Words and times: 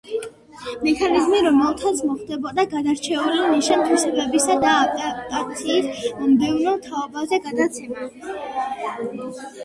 მექანიზმი 0.85 1.39
რომლითაც 1.47 1.99
მოხდებოდა 2.11 2.63
გადარჩეული 2.71 3.43
ნიშან-თვისებების 3.51 4.47
და 4.63 4.71
ადაპტაციების 4.85 6.01
მომდევნო 6.21 6.73
თაობებზე 6.87 7.41
გადაცემა. 7.49 8.09